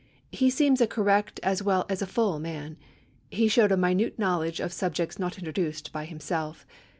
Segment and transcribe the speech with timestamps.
[0.31, 2.75] He seems a correct as well as a full man.
[3.29, 6.65] He showed a minute knowledge of subjects not introduced by himself."